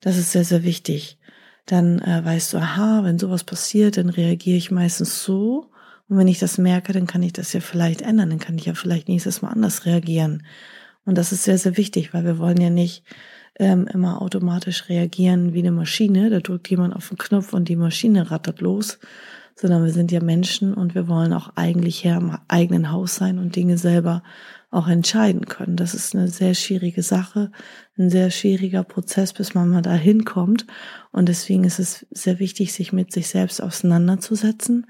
Das 0.01 0.17
ist 0.17 0.33
sehr, 0.33 0.45
sehr 0.45 0.65
wichtig. 0.65 1.19
Dann 1.67 1.99
äh, 1.99 2.25
weißt 2.25 2.55
du, 2.55 2.59
aha, 2.59 3.05
wenn 3.05 3.19
sowas 3.19 3.45
passiert, 3.45 3.99
dann 3.99 4.09
reagiere 4.09 4.57
ich 4.57 4.71
meistens 4.71 5.23
so 5.23 5.71
und 6.09 6.19
wenn 6.19 6.29
ich 6.29 6.39
das 6.39 6.59
merke, 6.59 6.93
dann 6.93 7.07
kann 7.07 7.23
ich 7.23 7.33
das 7.33 7.53
ja 7.53 7.61
vielleicht 7.61 8.03
ändern, 8.03 8.31
dann 8.31 8.39
kann 8.39 8.57
ich 8.57 8.67
ja 8.67 8.75
vielleicht 8.75 9.09
nächstes 9.09 9.43
Mal 9.43 9.51
anders 9.51 9.87
reagieren. 9.87 10.45
Und 11.05 11.19
das 11.19 11.33
ist 11.33 11.45
sehr, 11.45 11.59
sehr 11.59 11.77
wichtig, 11.77 12.15
weil 12.15 12.25
wir 12.25 12.39
wollen 12.39 12.61
ja 12.61 12.71
nicht 12.71 13.05
ähm, 13.59 13.89
immer 13.93 14.23
automatisch 14.23 14.89
reagieren 14.89 15.53
wie 15.53 15.61
eine 15.61 15.73
Maschine. 15.73 16.31
Da 16.31 16.41
drückt 16.41 16.69
jemand 16.69 16.95
auf 16.95 17.09
den 17.09 17.19
Knopf 17.19 17.53
und 17.53 17.69
die 17.69 17.77
Maschine 17.77 18.31
rattert 18.31 18.61
los, 18.61 18.99
sondern 19.57 19.85
wir 19.85 19.93
sind 19.93 20.13
ja 20.13 20.23
Menschen 20.23 20.75
und 20.75 20.95
wir 20.95 21.09
wollen 21.09 21.33
auch 21.33 21.53
eigentlich 21.57 22.05
her 22.05 22.19
im 22.19 22.37
eigenen 22.49 22.93
Haus 22.93 23.17
sein 23.17 23.39
und 23.39 23.57
Dinge 23.57 23.79
selber 23.79 24.23
auch 24.71 24.89
entscheiden 24.89 25.47
können. 25.47 25.77
Das 25.77 25.95
ist 25.95 26.15
eine 26.15 26.29
sehr 26.29 26.55
schwierige 26.55 27.03
Sache, 27.03 27.51
ein 27.97 28.11
sehr 28.11 28.31
schwieriger 28.31 28.85
Prozess, 28.85 29.33
bis 29.33 29.55
man 29.55 29.71
mal 29.71 29.83
dahin 29.83 30.25
kommt. 30.25 30.67
Und 31.13 31.29
deswegen 31.29 31.65
ist 31.65 31.79
es 31.79 32.07
sehr 32.11 32.39
wichtig, 32.39 32.73
sich 32.73 32.93
mit 32.93 33.13
sich 33.13 33.29
selbst 33.29 33.63
auseinanderzusetzen 33.63 34.87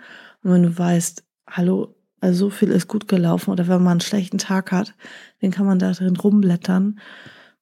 und 0.47 0.53
wenn 0.53 0.63
du 0.63 0.79
weißt, 0.79 1.25
hallo, 1.51 1.97
also 2.21 2.47
so 2.47 2.51
viel 2.51 2.71
ist 2.71 2.87
gut 2.87 3.09
gelaufen 3.09 3.51
oder 3.51 3.67
wenn 3.67 3.83
man 3.83 3.95
einen 3.95 4.01
schlechten 4.01 4.39
Tag 4.39 4.71
hat, 4.71 4.95
dann 5.41 5.51
kann 5.51 5.67
man 5.67 5.81
da 5.81 5.91
drin 5.91 6.17
rumblättern 6.17 7.01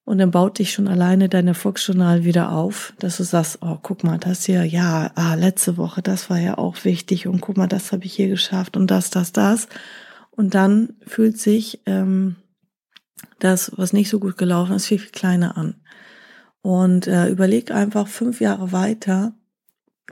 und 0.03 0.19
dann 0.19 0.29
baut 0.29 0.59
dich 0.59 0.71
schon 0.71 0.87
alleine 0.87 1.27
dein 1.27 1.47
Erfolgsjournal 1.47 2.25
wieder 2.25 2.51
auf, 2.51 2.93
dass 2.99 3.17
du 3.17 3.23
sagst, 3.23 3.57
oh, 3.61 3.79
guck 3.81 4.03
mal, 4.03 4.19
das 4.19 4.45
hier, 4.45 4.63
ja, 4.65 5.09
ah, 5.15 5.33
letzte 5.33 5.77
Woche, 5.77 6.03
das 6.03 6.29
war 6.29 6.37
ja 6.37 6.59
auch 6.59 6.85
wichtig 6.85 7.25
und 7.25 7.41
guck 7.41 7.57
mal, 7.57 7.65
das 7.65 7.91
habe 7.91 8.05
ich 8.05 8.13
hier 8.13 8.27
geschafft 8.27 8.77
und 8.77 8.91
das, 8.91 9.09
das, 9.09 9.31
das. 9.31 9.67
Und 10.29 10.53
dann 10.53 10.93
fühlt 11.07 11.39
sich 11.39 11.81
ähm, 11.87 12.35
das, 13.39 13.71
was 13.77 13.93
nicht 13.93 14.11
so 14.11 14.19
gut 14.19 14.37
gelaufen 14.37 14.75
ist, 14.75 14.85
viel, 14.85 14.99
viel 14.99 15.09
kleiner 15.09 15.57
an. 15.57 15.81
Und 16.61 17.07
äh, 17.07 17.29
überleg 17.29 17.71
einfach 17.71 18.07
fünf 18.07 18.41
Jahre 18.41 18.71
weiter, 18.71 19.33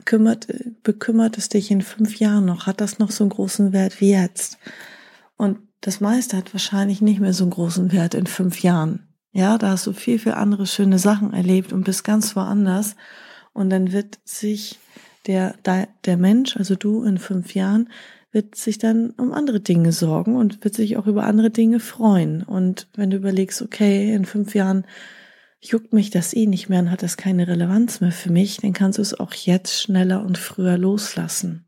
kümmert, 0.04 0.48
bekümmert 0.82 1.38
es 1.38 1.48
dich 1.48 1.70
in 1.70 1.82
fünf 1.82 2.18
Jahren 2.18 2.44
noch? 2.44 2.66
Hat 2.66 2.80
das 2.80 2.98
noch 2.98 3.10
so 3.10 3.24
einen 3.24 3.30
großen 3.30 3.72
Wert 3.72 4.00
wie 4.00 4.10
jetzt? 4.10 4.58
Und 5.36 5.58
das 5.80 6.00
meiste 6.00 6.36
hat 6.36 6.54
wahrscheinlich 6.54 7.00
nicht 7.00 7.20
mehr 7.20 7.34
so 7.34 7.44
einen 7.44 7.50
großen 7.50 7.92
Wert 7.92 8.14
in 8.14 8.26
fünf 8.26 8.62
Jahren. 8.62 9.08
Ja, 9.32 9.58
da 9.58 9.70
hast 9.70 9.86
du 9.86 9.92
viel, 9.92 10.18
viel 10.18 10.32
andere 10.32 10.66
schöne 10.66 10.98
Sachen 10.98 11.32
erlebt 11.32 11.72
und 11.72 11.84
bist 11.84 12.04
ganz 12.04 12.36
woanders. 12.36 12.96
Und 13.52 13.70
dann 13.70 13.92
wird 13.92 14.18
sich 14.24 14.78
der, 15.26 15.54
der 16.04 16.16
Mensch, 16.16 16.56
also 16.56 16.74
du 16.76 17.02
in 17.04 17.18
fünf 17.18 17.54
Jahren, 17.54 17.88
wird 18.32 18.56
sich 18.56 18.78
dann 18.78 19.10
um 19.10 19.32
andere 19.32 19.60
Dinge 19.60 19.92
sorgen 19.92 20.36
und 20.36 20.64
wird 20.64 20.74
sich 20.74 20.96
auch 20.96 21.06
über 21.06 21.24
andere 21.24 21.50
Dinge 21.50 21.80
freuen. 21.80 22.42
Und 22.42 22.88
wenn 22.96 23.10
du 23.10 23.16
überlegst, 23.16 23.62
okay, 23.62 24.12
in 24.12 24.24
fünf 24.24 24.54
Jahren 24.54 24.84
juckt 25.70 25.92
mich 25.92 26.10
das 26.10 26.34
eh 26.34 26.46
nicht 26.46 26.68
mehr 26.68 26.80
und 26.80 26.90
hat 26.90 27.02
das 27.02 27.16
keine 27.16 27.48
Relevanz 27.48 28.00
mehr 28.00 28.12
für 28.12 28.30
mich, 28.30 28.58
dann 28.58 28.72
kannst 28.72 28.98
du 28.98 29.02
es 29.02 29.18
auch 29.18 29.32
jetzt 29.32 29.80
schneller 29.80 30.22
und 30.24 30.38
früher 30.38 30.78
loslassen. 30.78 31.64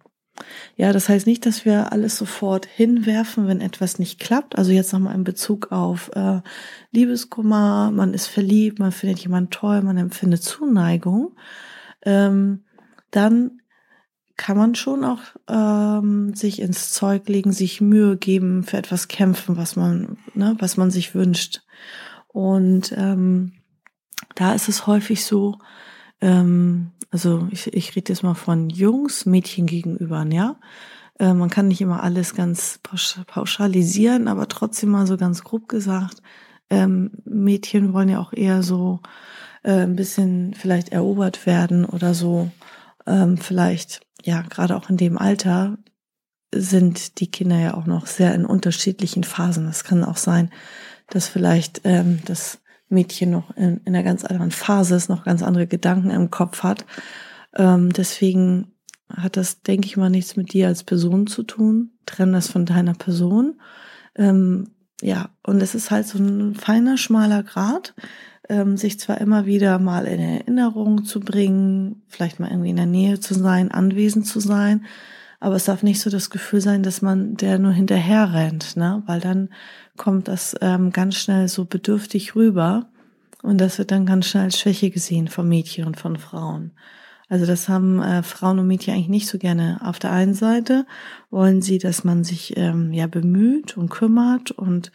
Ja, 0.76 0.92
das 0.92 1.08
heißt 1.08 1.26
nicht, 1.26 1.46
dass 1.46 1.64
wir 1.64 1.92
alles 1.92 2.16
sofort 2.16 2.66
hinwerfen, 2.66 3.46
wenn 3.46 3.60
etwas 3.60 3.98
nicht 3.98 4.20
klappt. 4.20 4.58
Also 4.58 4.70
jetzt 4.70 4.92
nochmal 4.92 5.14
in 5.14 5.24
Bezug 5.24 5.72
auf 5.72 6.10
äh, 6.14 6.40
Liebeskummer, 6.90 7.90
man 7.90 8.12
ist 8.12 8.26
verliebt, 8.26 8.78
man 8.78 8.92
findet 8.92 9.20
jemanden 9.20 9.50
toll, 9.50 9.80
man 9.82 9.96
empfindet 9.96 10.42
Zuneigung. 10.42 11.34
Ähm, 12.02 12.64
dann 13.10 13.62
kann 14.36 14.58
man 14.58 14.74
schon 14.74 15.04
auch 15.04 15.22
ähm, 15.48 16.34
sich 16.34 16.60
ins 16.60 16.92
Zeug 16.92 17.26
legen, 17.28 17.52
sich 17.52 17.80
Mühe 17.80 18.18
geben, 18.18 18.64
für 18.64 18.76
etwas 18.76 19.08
kämpfen, 19.08 19.56
was 19.56 19.76
man, 19.76 20.18
ne, 20.34 20.54
was 20.58 20.76
man 20.76 20.90
sich 20.90 21.14
wünscht. 21.14 21.62
Und 22.28 22.92
ähm, 22.94 23.52
da 24.36 24.54
ist 24.54 24.68
es 24.68 24.86
häufig 24.86 25.24
so, 25.24 25.58
ähm, 26.20 26.92
also 27.10 27.48
ich, 27.50 27.72
ich 27.74 27.96
rede 27.96 28.12
jetzt 28.12 28.22
mal 28.22 28.34
von 28.34 28.70
Jungs, 28.70 29.26
Mädchen 29.26 29.66
gegenüber, 29.66 30.24
ja. 30.30 30.56
Äh, 31.18 31.34
man 31.34 31.50
kann 31.50 31.68
nicht 31.68 31.80
immer 31.80 32.02
alles 32.02 32.34
ganz 32.34 32.78
pauschalisieren, 33.26 34.28
aber 34.28 34.48
trotzdem 34.48 34.90
mal 34.90 35.06
so 35.06 35.16
ganz 35.16 35.42
grob 35.42 35.68
gesagt, 35.68 36.22
ähm, 36.70 37.12
Mädchen 37.24 37.92
wollen 37.92 38.08
ja 38.08 38.20
auch 38.20 38.32
eher 38.32 38.62
so 38.62 39.00
äh, 39.62 39.82
ein 39.82 39.96
bisschen 39.96 40.54
vielleicht 40.54 40.90
erobert 40.90 41.46
werden 41.46 41.84
oder 41.84 42.14
so, 42.14 42.50
ähm, 43.06 43.38
vielleicht, 43.38 44.00
ja, 44.22 44.42
gerade 44.42 44.76
auch 44.76 44.90
in 44.90 44.96
dem 44.96 45.16
Alter 45.16 45.78
sind 46.54 47.20
die 47.20 47.30
Kinder 47.30 47.58
ja 47.58 47.74
auch 47.74 47.86
noch 47.86 48.06
sehr 48.06 48.34
in 48.34 48.44
unterschiedlichen 48.44 49.24
Phasen. 49.24 49.66
Es 49.68 49.84
kann 49.84 50.04
auch 50.04 50.16
sein, 50.16 50.50
dass 51.08 51.28
vielleicht 51.28 51.82
ähm, 51.84 52.20
das 52.24 52.60
Mädchen 52.88 53.30
noch 53.30 53.56
in, 53.56 53.80
in 53.84 53.94
einer 53.94 54.02
ganz 54.02 54.24
anderen 54.24 54.50
Phase 54.50 54.94
ist, 54.96 55.08
noch 55.08 55.24
ganz 55.24 55.42
andere 55.42 55.66
Gedanken 55.66 56.10
im 56.10 56.30
Kopf 56.30 56.62
hat. 56.62 56.84
Ähm, 57.56 57.92
deswegen 57.92 58.72
hat 59.08 59.36
das, 59.36 59.62
denke 59.62 59.86
ich 59.86 59.96
mal, 59.96 60.10
nichts 60.10 60.36
mit 60.36 60.52
dir 60.52 60.68
als 60.68 60.84
Person 60.84 61.26
zu 61.26 61.42
tun. 61.42 61.90
Trenn 62.06 62.32
das 62.32 62.48
von 62.48 62.66
deiner 62.66 62.94
Person. 62.94 63.60
Ähm, 64.14 64.70
ja, 65.02 65.30
und 65.42 65.60
es 65.60 65.74
ist 65.74 65.90
halt 65.90 66.06
so 66.06 66.18
ein 66.18 66.54
feiner, 66.54 66.96
schmaler 66.96 67.42
Grad, 67.42 67.94
ähm, 68.48 68.76
sich 68.76 68.98
zwar 68.98 69.20
immer 69.20 69.46
wieder 69.46 69.78
mal 69.78 70.06
in 70.06 70.20
Erinnerung 70.20 71.04
zu 71.04 71.20
bringen, 71.20 72.02
vielleicht 72.08 72.40
mal 72.40 72.50
irgendwie 72.50 72.70
in 72.70 72.76
der 72.76 72.86
Nähe 72.86 73.20
zu 73.20 73.34
sein, 73.34 73.70
anwesend 73.70 74.26
zu 74.26 74.40
sein, 74.40 74.86
aber 75.40 75.56
es 75.56 75.64
darf 75.64 75.82
nicht 75.82 76.00
so 76.00 76.10
das 76.10 76.30
Gefühl 76.30 76.60
sein, 76.60 76.82
dass 76.82 77.02
man 77.02 77.36
der 77.36 77.58
nur 77.58 77.72
hinterher 77.72 78.32
rennt, 78.32 78.76
ne? 78.76 79.02
Weil 79.06 79.20
dann 79.20 79.50
kommt 79.96 80.28
das 80.28 80.54
ähm, 80.60 80.92
ganz 80.92 81.16
schnell 81.16 81.48
so 81.48 81.64
bedürftig 81.64 82.34
rüber 82.34 82.86
und 83.42 83.60
das 83.60 83.78
wird 83.78 83.90
dann 83.90 84.06
ganz 84.06 84.26
schnell 84.26 84.44
als 84.44 84.58
Schwäche 84.58 84.90
gesehen 84.90 85.28
von 85.28 85.48
Mädchen 85.48 85.86
und 85.86 85.98
von 85.98 86.16
Frauen. 86.16 86.72
Also 87.28 87.44
das 87.44 87.68
haben 87.68 88.00
äh, 88.00 88.22
Frauen 88.22 88.58
und 88.58 88.68
Mädchen 88.68 88.94
eigentlich 88.94 89.08
nicht 89.08 89.28
so 89.28 89.38
gerne. 89.38 89.80
Auf 89.82 89.98
der 89.98 90.12
einen 90.12 90.34
Seite 90.34 90.86
wollen 91.30 91.60
sie, 91.60 91.78
dass 91.78 92.04
man 92.04 92.22
sich 92.22 92.56
ähm, 92.56 92.92
ja 92.92 93.08
bemüht 93.08 93.76
und 93.76 93.88
kümmert 93.88 94.52
und 94.52 94.92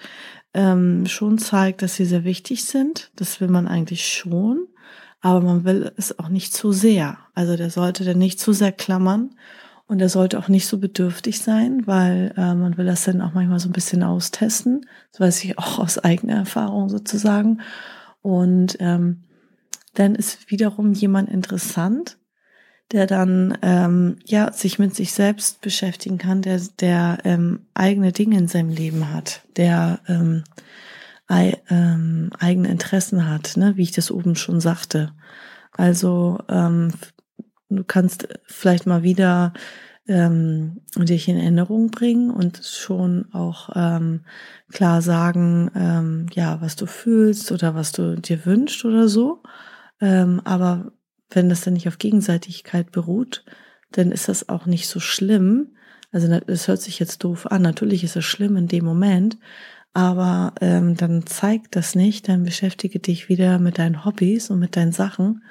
ähm, 0.53 1.05
schon 1.07 1.37
zeigt, 1.37 1.81
dass 1.81 1.95
sie 1.95 2.05
sehr 2.05 2.23
wichtig 2.23 2.65
sind. 2.65 3.11
Das 3.15 3.41
will 3.41 3.49
man 3.49 3.67
eigentlich 3.67 4.07
schon, 4.07 4.67
aber 5.19 5.41
man 5.41 5.65
will 5.65 5.91
es 5.97 6.19
auch 6.19 6.29
nicht 6.29 6.53
zu 6.53 6.71
sehr. 6.71 7.17
Also 7.33 7.57
der 7.57 7.69
sollte 7.69 8.05
dann 8.05 8.17
nicht 8.17 8.39
zu 8.39 8.53
sehr 8.53 8.71
klammern 8.71 9.31
und 9.91 10.01
er 10.01 10.07
sollte 10.07 10.39
auch 10.39 10.47
nicht 10.47 10.67
so 10.67 10.77
bedürftig 10.77 11.41
sein, 11.41 11.85
weil 11.85 12.33
äh, 12.37 12.55
man 12.55 12.77
will 12.77 12.85
das 12.85 13.03
dann 13.03 13.19
auch 13.19 13.33
manchmal 13.33 13.59
so 13.59 13.67
ein 13.67 13.73
bisschen 13.73 14.03
austesten. 14.03 14.85
Das 15.11 15.19
weiß 15.19 15.43
ich 15.43 15.59
auch 15.59 15.79
aus 15.79 15.97
eigener 15.97 16.35
Erfahrung 16.35 16.87
sozusagen. 16.87 17.59
Und 18.21 18.77
ähm, 18.79 19.25
dann 19.93 20.15
ist 20.15 20.49
wiederum 20.49 20.93
jemand 20.93 21.27
interessant, 21.27 22.17
der 22.93 23.05
dann 23.05 23.57
ähm, 23.63 24.15
ja 24.23 24.53
sich 24.53 24.79
mit 24.79 24.95
sich 24.95 25.11
selbst 25.11 25.59
beschäftigen 25.59 26.17
kann, 26.17 26.41
der 26.41 26.61
der 26.79 27.17
ähm, 27.25 27.65
eigene 27.73 28.13
Dinge 28.13 28.37
in 28.37 28.47
seinem 28.47 28.69
Leben 28.69 29.13
hat, 29.13 29.41
der 29.57 29.99
ähm, 30.07 30.45
ei, 31.27 31.57
ähm, 31.69 32.29
eigene 32.39 32.69
Interessen 32.69 33.29
hat, 33.29 33.57
ne, 33.57 33.75
wie 33.75 33.83
ich 33.83 33.91
das 33.91 34.09
oben 34.09 34.37
schon 34.37 34.61
sagte. 34.61 35.11
Also 35.73 36.39
ähm, 36.47 36.93
du 37.77 37.83
kannst 37.83 38.27
vielleicht 38.45 38.85
mal 38.85 39.03
wieder 39.03 39.53
ähm, 40.07 40.81
dich 40.97 41.27
in 41.27 41.37
Erinnerung 41.37 41.91
bringen 41.91 42.31
und 42.31 42.63
schon 42.63 43.31
auch 43.33 43.69
ähm, 43.75 44.21
klar 44.71 45.01
sagen, 45.01 45.71
ähm, 45.75 46.25
ja, 46.33 46.59
was 46.61 46.75
du 46.75 46.85
fühlst 46.85 47.51
oder 47.51 47.75
was 47.75 47.91
du 47.91 48.15
dir 48.19 48.45
wünschst 48.45 48.83
oder 48.85 49.07
so. 49.07 49.43
Ähm, 49.99 50.41
aber 50.43 50.91
wenn 51.29 51.49
das 51.49 51.61
dann 51.61 51.73
nicht 51.73 51.87
auf 51.87 51.97
Gegenseitigkeit 51.97 52.91
beruht, 52.91 53.45
dann 53.91 54.11
ist 54.11 54.27
das 54.27 54.49
auch 54.49 54.65
nicht 54.65 54.87
so 54.87 54.99
schlimm. 54.99 55.75
Also 56.11 56.27
das 56.27 56.67
hört 56.67 56.81
sich 56.81 56.99
jetzt 56.99 57.23
doof 57.23 57.49
an. 57.49 57.61
Natürlich 57.61 58.03
ist 58.03 58.15
es 58.15 58.25
schlimm 58.25 58.57
in 58.57 58.67
dem 58.67 58.83
Moment, 58.83 59.37
aber 59.93 60.53
ähm, 60.61 60.95
dann 60.97 61.25
zeigt 61.25 61.75
das 61.75 61.95
nicht. 61.95 62.27
Dann 62.27 62.43
beschäftige 62.43 62.99
dich 62.99 63.29
wieder 63.29 63.59
mit 63.59 63.77
deinen 63.77 64.03
Hobbys 64.03 64.49
und 64.49 64.59
mit 64.59 64.75
deinen 64.75 64.91
Sachen 64.91 65.43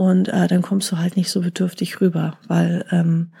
und 0.00 0.28
äh, 0.28 0.48
dann 0.48 0.62
kommst 0.62 0.90
du 0.90 0.96
halt 0.96 1.18
nicht 1.18 1.30
so 1.30 1.42
bedürftig 1.42 2.00
rüber, 2.00 2.38
weil 2.48 2.86
ähm, 2.90 3.32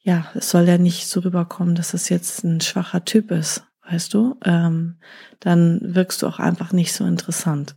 ja, 0.00 0.26
es 0.34 0.50
soll 0.50 0.66
ja 0.66 0.76
nicht 0.76 1.06
so 1.06 1.20
rüberkommen, 1.20 1.76
dass 1.76 1.94
es 1.94 2.08
jetzt 2.08 2.42
ein 2.42 2.60
schwacher 2.60 3.04
Typ 3.04 3.30
ist, 3.30 3.62
weißt 3.88 4.12
du? 4.12 4.34
Ähm, 4.44 4.96
dann 5.38 5.78
wirkst 5.94 6.20
du 6.20 6.26
auch 6.26 6.40
einfach 6.40 6.72
nicht 6.72 6.92
so 6.92 7.04
interessant. 7.04 7.76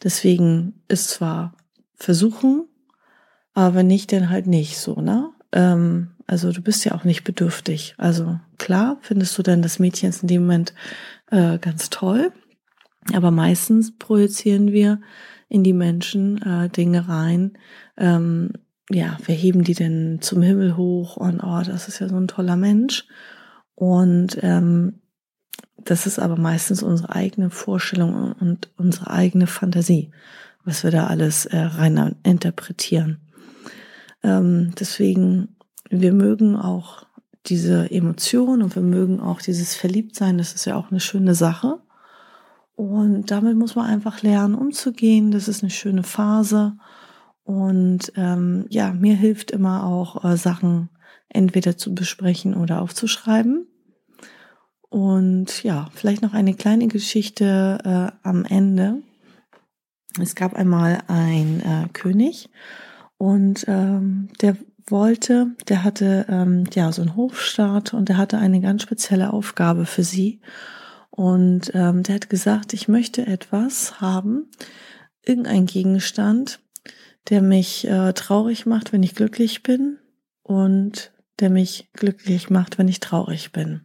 Deswegen 0.00 0.74
ist 0.86 1.10
zwar 1.10 1.54
versuchen, 1.96 2.68
aber 3.52 3.74
wenn 3.74 3.88
nicht, 3.88 4.12
dann 4.12 4.30
halt 4.30 4.46
nicht 4.46 4.78
so, 4.78 5.00
ne? 5.00 5.30
Ähm, 5.50 6.12
also 6.28 6.52
du 6.52 6.62
bist 6.62 6.84
ja 6.84 6.94
auch 6.94 7.02
nicht 7.02 7.24
bedürftig. 7.24 7.96
Also 7.98 8.38
klar 8.58 8.98
findest 9.00 9.36
du 9.38 9.42
dann 9.42 9.60
das 9.60 9.80
Mädchen 9.80 10.14
in 10.22 10.28
dem 10.28 10.42
Moment 10.42 10.72
äh, 11.32 11.58
ganz 11.58 11.90
toll, 11.90 12.30
aber 13.12 13.32
meistens 13.32 13.98
projizieren 13.98 14.70
wir 14.70 15.00
in 15.48 15.62
die 15.62 15.72
Menschen 15.72 16.42
äh, 16.42 16.68
Dinge 16.68 17.08
rein. 17.08 17.58
Ähm, 17.96 18.52
ja, 18.90 19.16
wir 19.24 19.34
heben 19.34 19.64
die 19.64 19.74
denn 19.74 20.18
zum 20.20 20.42
Himmel 20.42 20.76
hoch 20.76 21.16
und 21.16 21.40
oh, 21.42 21.62
das 21.64 21.88
ist 21.88 21.98
ja 21.98 22.08
so 22.08 22.16
ein 22.16 22.28
toller 22.28 22.56
Mensch. 22.56 23.06
Und 23.74 24.38
ähm, 24.42 25.00
das 25.76 26.06
ist 26.06 26.18
aber 26.18 26.36
meistens 26.36 26.82
unsere 26.82 27.14
eigene 27.14 27.50
Vorstellung 27.50 28.32
und 28.40 28.70
unsere 28.76 29.10
eigene 29.10 29.46
Fantasie, 29.46 30.10
was 30.64 30.82
wir 30.82 30.90
da 30.90 31.06
alles 31.06 31.46
äh, 31.46 31.58
rein 31.58 32.16
interpretieren. 32.22 33.18
Ähm, 34.22 34.72
deswegen, 34.78 35.56
wir 35.90 36.12
mögen 36.12 36.56
auch 36.56 37.06
diese 37.46 37.90
Emotion 37.90 38.62
und 38.62 38.74
wir 38.74 38.82
mögen 38.82 39.20
auch 39.20 39.40
dieses 39.40 39.76
Verliebtsein, 39.76 40.38
das 40.38 40.54
ist 40.54 40.64
ja 40.64 40.74
auch 40.76 40.90
eine 40.90 41.00
schöne 41.00 41.34
Sache. 41.34 41.78
Und 42.76 43.30
damit 43.30 43.56
muss 43.56 43.74
man 43.74 43.86
einfach 43.86 44.22
lernen, 44.22 44.54
umzugehen. 44.54 45.30
Das 45.30 45.48
ist 45.48 45.62
eine 45.62 45.70
schöne 45.70 46.02
Phase. 46.02 46.76
Und 47.42 48.12
ähm, 48.16 48.66
ja, 48.68 48.92
mir 48.92 49.14
hilft 49.14 49.50
immer 49.50 49.84
auch 49.84 50.24
äh, 50.24 50.36
Sachen 50.36 50.90
entweder 51.28 51.76
zu 51.76 51.94
besprechen 51.94 52.54
oder 52.54 52.82
aufzuschreiben. 52.82 53.66
Und 54.88 55.62
ja, 55.62 55.88
vielleicht 55.94 56.22
noch 56.22 56.34
eine 56.34 56.54
kleine 56.54 56.86
Geschichte 56.86 57.78
äh, 57.84 58.28
am 58.28 58.44
Ende. 58.44 59.02
Es 60.20 60.34
gab 60.34 60.54
einmal 60.54 61.02
ein 61.08 61.60
äh, 61.60 61.88
König 61.92 62.48
und 63.18 63.64
ähm, 63.68 64.28
der 64.40 64.56
wollte, 64.88 65.48
der 65.68 65.84
hatte 65.84 66.26
ähm, 66.28 66.64
ja 66.72 66.92
so 66.92 67.02
einen 67.02 67.16
Hofstaat 67.16 67.92
und 67.92 68.08
der 68.08 68.16
hatte 68.16 68.38
eine 68.38 68.60
ganz 68.60 68.82
spezielle 68.82 69.32
Aufgabe 69.32 69.84
für 69.84 70.04
sie. 70.04 70.40
Und 71.16 71.70
ähm, 71.72 72.02
der 72.02 72.16
hat 72.16 72.28
gesagt, 72.28 72.74
ich 72.74 72.88
möchte 72.88 73.26
etwas 73.26 74.02
haben, 74.02 74.50
irgendein 75.24 75.64
Gegenstand, 75.64 76.60
der 77.30 77.40
mich 77.40 77.88
äh, 77.88 78.12
traurig 78.12 78.66
macht, 78.66 78.92
wenn 78.92 79.02
ich 79.02 79.14
glücklich 79.14 79.62
bin 79.62 79.96
und 80.42 81.12
der 81.40 81.48
mich 81.48 81.88
glücklich 81.94 82.50
macht, 82.50 82.76
wenn 82.76 82.86
ich 82.86 83.00
traurig 83.00 83.50
bin. 83.52 83.80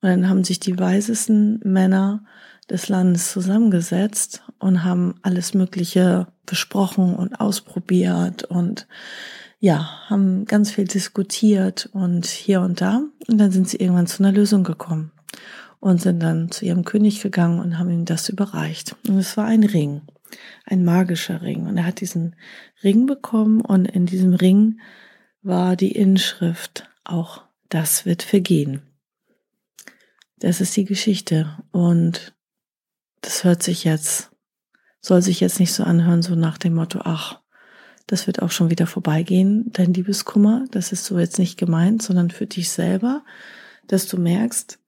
Und 0.00 0.08
dann 0.08 0.28
haben 0.30 0.42
sich 0.42 0.58
die 0.58 0.78
weisesten 0.78 1.60
Männer 1.64 2.24
des 2.70 2.88
Landes 2.88 3.30
zusammengesetzt 3.30 4.42
und 4.58 4.84
haben 4.84 5.16
alles 5.20 5.52
Mögliche 5.52 6.28
besprochen 6.46 7.14
und 7.14 7.34
ausprobiert 7.40 8.44
und 8.44 8.88
ja, 9.60 10.08
haben 10.08 10.46
ganz 10.46 10.70
viel 10.70 10.86
diskutiert 10.86 11.90
und 11.92 12.24
hier 12.24 12.62
und 12.62 12.80
da. 12.80 13.02
Und 13.28 13.36
dann 13.38 13.52
sind 13.52 13.68
sie 13.68 13.76
irgendwann 13.76 14.06
zu 14.06 14.22
einer 14.22 14.32
Lösung 14.32 14.64
gekommen 14.64 15.11
und 15.82 16.00
sind 16.00 16.20
dann 16.20 16.52
zu 16.52 16.64
ihrem 16.64 16.84
König 16.84 17.20
gegangen 17.20 17.58
und 17.58 17.76
haben 17.76 17.90
ihm 17.90 18.04
das 18.04 18.28
überreicht. 18.28 18.94
Und 19.08 19.18
es 19.18 19.36
war 19.36 19.46
ein 19.46 19.64
Ring, 19.64 20.02
ein 20.64 20.84
magischer 20.84 21.42
Ring. 21.42 21.66
Und 21.66 21.76
er 21.76 21.84
hat 21.84 22.00
diesen 22.00 22.36
Ring 22.84 23.06
bekommen 23.06 23.60
und 23.60 23.86
in 23.86 24.06
diesem 24.06 24.32
Ring 24.32 24.80
war 25.42 25.74
die 25.74 25.90
Inschrift 25.90 26.88
auch 27.02 27.42
das 27.68 28.06
wird 28.06 28.22
vergehen. 28.22 28.82
Das 30.38 30.60
ist 30.60 30.76
die 30.76 30.84
Geschichte 30.84 31.58
und 31.72 32.32
das 33.20 33.42
hört 33.42 33.64
sich 33.64 33.82
jetzt, 33.82 34.30
soll 35.00 35.20
sich 35.20 35.40
jetzt 35.40 35.58
nicht 35.58 35.72
so 35.72 35.82
anhören, 35.82 36.22
so 36.22 36.36
nach 36.36 36.58
dem 36.58 36.74
Motto, 36.74 37.00
ach, 37.02 37.40
das 38.06 38.28
wird 38.28 38.40
auch 38.40 38.52
schon 38.52 38.70
wieder 38.70 38.86
vorbeigehen, 38.86 39.72
dein 39.72 39.94
Liebeskummer. 39.94 40.64
Das 40.70 40.92
ist 40.92 41.06
so 41.06 41.18
jetzt 41.18 41.40
nicht 41.40 41.58
gemeint, 41.58 42.02
sondern 42.02 42.30
für 42.30 42.46
dich 42.46 42.70
selber, 42.70 43.24
dass 43.88 44.06
du 44.06 44.16
merkst, 44.16 44.78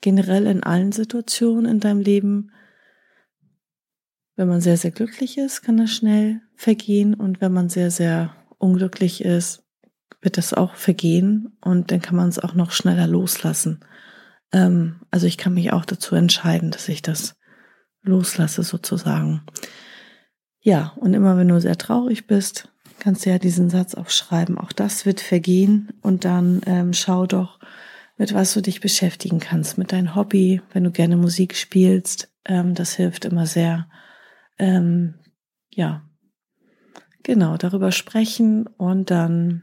generell 0.00 0.46
in 0.46 0.62
allen 0.62 0.92
Situationen 0.92 1.70
in 1.70 1.80
deinem 1.80 2.00
Leben, 2.00 2.52
wenn 4.36 4.48
man 4.48 4.60
sehr, 4.60 4.76
sehr 4.76 4.90
glücklich 4.90 5.36
ist, 5.36 5.62
kann 5.62 5.76
das 5.76 5.90
schnell 5.90 6.40
vergehen. 6.56 7.14
Und 7.14 7.40
wenn 7.40 7.52
man 7.52 7.68
sehr, 7.68 7.90
sehr 7.90 8.34
unglücklich 8.58 9.24
ist, 9.24 9.62
wird 10.22 10.38
das 10.38 10.54
auch 10.54 10.74
vergehen. 10.76 11.56
Und 11.60 11.90
dann 11.90 12.00
kann 12.00 12.16
man 12.16 12.28
es 12.28 12.38
auch 12.38 12.54
noch 12.54 12.72
schneller 12.72 13.06
loslassen. 13.06 13.80
Ähm, 14.52 15.00
also 15.10 15.26
ich 15.26 15.36
kann 15.36 15.54
mich 15.54 15.72
auch 15.72 15.84
dazu 15.84 16.14
entscheiden, 16.14 16.70
dass 16.70 16.88
ich 16.88 17.02
das 17.02 17.36
loslasse 18.02 18.62
sozusagen. 18.62 19.42
Ja, 20.60 20.92
und 20.96 21.14
immer 21.14 21.36
wenn 21.36 21.48
du 21.48 21.60
sehr 21.60 21.76
traurig 21.76 22.26
bist, 22.26 22.72
kannst 22.98 23.24
du 23.24 23.30
ja 23.30 23.38
diesen 23.38 23.70
Satz 23.70 23.94
aufschreiben. 23.94 24.58
Auch 24.58 24.72
das 24.72 25.06
wird 25.06 25.20
vergehen 25.20 25.92
und 26.02 26.24
dann 26.24 26.60
ähm, 26.66 26.92
schau 26.92 27.26
doch, 27.26 27.58
mit 28.20 28.34
was 28.34 28.52
du 28.52 28.60
dich 28.60 28.82
beschäftigen 28.82 29.40
kannst, 29.40 29.78
mit 29.78 29.92
deinem 29.92 30.14
Hobby, 30.14 30.60
wenn 30.74 30.84
du 30.84 30.90
gerne 30.90 31.16
Musik 31.16 31.56
spielst. 31.56 32.30
Ähm, 32.44 32.74
das 32.74 32.92
hilft 32.92 33.24
immer 33.24 33.46
sehr. 33.46 33.88
Ähm, 34.58 35.14
ja, 35.70 36.02
genau, 37.22 37.56
darüber 37.56 37.92
sprechen 37.92 38.66
und 38.66 39.10
dann 39.10 39.62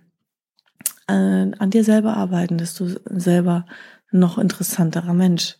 äh, 1.07 1.13
an 1.13 1.69
dir 1.69 1.83
selber 1.83 2.17
arbeiten, 2.17 2.57
dass 2.57 2.73
du 2.73 2.99
selber 3.05 3.67
noch 4.09 4.39
interessanterer 4.39 5.13
Mensch 5.13 5.57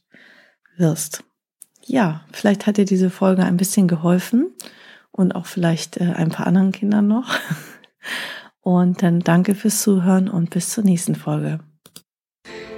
wirst. 0.75 1.23
Ja, 1.85 2.25
vielleicht 2.31 2.65
hat 2.65 2.77
dir 2.77 2.85
diese 2.85 3.11
Folge 3.11 3.43
ein 3.43 3.57
bisschen 3.57 3.87
geholfen 3.87 4.55
und 5.11 5.35
auch 5.35 5.45
vielleicht 5.45 5.97
äh, 5.97 6.13
ein 6.15 6.29
paar 6.29 6.47
anderen 6.47 6.71
Kindern 6.71 7.07
noch. 7.07 7.31
Und 8.61 9.01
dann 9.01 9.21
danke 9.21 9.55
fürs 9.55 9.81
Zuhören 9.81 10.27
und 10.27 10.49
bis 10.49 10.71
zur 10.71 10.83
nächsten 10.83 11.15
Folge. 11.15 11.61